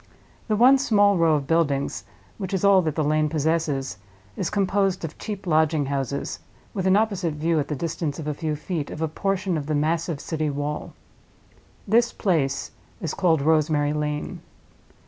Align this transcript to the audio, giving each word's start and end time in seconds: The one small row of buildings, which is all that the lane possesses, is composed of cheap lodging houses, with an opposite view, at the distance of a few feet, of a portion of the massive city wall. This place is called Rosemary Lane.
The 0.47 0.55
one 0.55 0.79
small 0.79 1.15
row 1.15 1.35
of 1.35 1.45
buildings, 1.45 2.05
which 2.39 2.55
is 2.55 2.65
all 2.65 2.81
that 2.81 2.95
the 2.95 3.03
lane 3.03 3.29
possesses, 3.29 3.99
is 4.35 4.49
composed 4.49 5.05
of 5.05 5.15
cheap 5.19 5.45
lodging 5.45 5.85
houses, 5.85 6.39
with 6.73 6.87
an 6.87 6.95
opposite 6.97 7.35
view, 7.35 7.59
at 7.59 7.67
the 7.67 7.75
distance 7.75 8.17
of 8.17 8.25
a 8.27 8.33
few 8.33 8.55
feet, 8.55 8.89
of 8.89 9.03
a 9.03 9.07
portion 9.07 9.59
of 9.59 9.67
the 9.67 9.75
massive 9.75 10.19
city 10.19 10.49
wall. 10.49 10.93
This 11.87 12.13
place 12.13 12.71
is 12.99 13.13
called 13.13 13.43
Rosemary 13.43 13.93
Lane. 13.93 14.41